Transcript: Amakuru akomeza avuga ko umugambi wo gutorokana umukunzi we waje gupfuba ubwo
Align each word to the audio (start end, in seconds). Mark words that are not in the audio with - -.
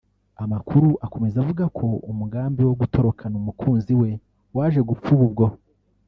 Amakuru 0.43 0.89
akomeza 1.05 1.35
avuga 1.43 1.65
ko 1.77 1.87
umugambi 2.11 2.61
wo 2.67 2.75
gutorokana 2.81 3.35
umukunzi 3.41 3.93
we 4.01 4.09
waje 4.57 4.79
gupfuba 4.89 5.21
ubwo 5.29 5.45